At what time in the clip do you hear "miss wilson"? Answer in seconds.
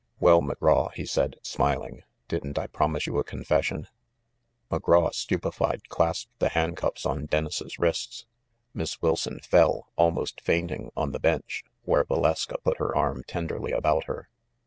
8.73-9.39